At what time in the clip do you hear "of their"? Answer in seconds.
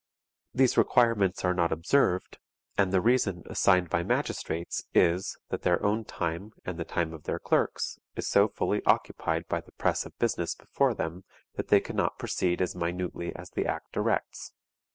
7.13-7.37